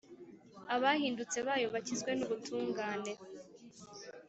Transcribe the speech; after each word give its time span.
abahindutse 0.75 1.37
bayo 1.47 1.67
bakizwe 1.73 2.11
n’ubutungane. 2.15 3.11